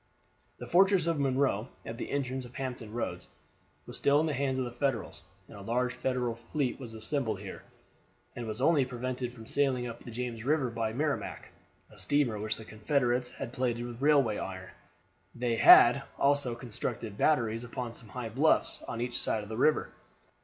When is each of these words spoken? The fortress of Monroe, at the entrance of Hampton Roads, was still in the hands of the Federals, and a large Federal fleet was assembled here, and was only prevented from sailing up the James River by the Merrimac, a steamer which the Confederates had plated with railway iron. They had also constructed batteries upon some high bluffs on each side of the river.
The 0.57 0.65
fortress 0.65 1.05
of 1.05 1.19
Monroe, 1.19 1.67
at 1.85 1.99
the 1.99 2.09
entrance 2.09 2.43
of 2.43 2.55
Hampton 2.55 2.91
Roads, 2.91 3.27
was 3.85 3.97
still 3.97 4.19
in 4.19 4.25
the 4.25 4.33
hands 4.33 4.57
of 4.57 4.65
the 4.65 4.71
Federals, 4.71 5.21
and 5.47 5.55
a 5.55 5.61
large 5.61 5.93
Federal 5.93 6.33
fleet 6.33 6.79
was 6.79 6.95
assembled 6.95 7.39
here, 7.39 7.61
and 8.35 8.47
was 8.47 8.61
only 8.63 8.83
prevented 8.83 9.31
from 9.31 9.45
sailing 9.45 9.85
up 9.85 9.99
the 10.03 10.09
James 10.09 10.43
River 10.43 10.71
by 10.71 10.91
the 10.91 10.97
Merrimac, 10.97 11.49
a 11.91 11.99
steamer 11.99 12.39
which 12.39 12.55
the 12.55 12.65
Confederates 12.65 13.29
had 13.29 13.53
plated 13.53 13.85
with 13.85 14.01
railway 14.01 14.39
iron. 14.39 14.71
They 15.35 15.57
had 15.57 16.01
also 16.17 16.55
constructed 16.55 17.15
batteries 17.15 17.63
upon 17.63 17.93
some 17.93 18.09
high 18.09 18.29
bluffs 18.29 18.81
on 18.87 19.01
each 19.01 19.21
side 19.21 19.43
of 19.43 19.49
the 19.49 19.55
river. 19.57 19.91